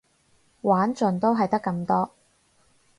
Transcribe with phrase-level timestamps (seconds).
[0.61, 2.09] 玩盡都係得咁多